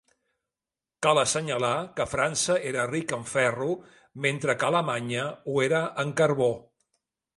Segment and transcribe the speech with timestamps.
[1.05, 3.69] Cal assenyalar que França era rica en ferro
[4.27, 6.53] mentre que Alemanya ho era en carbó.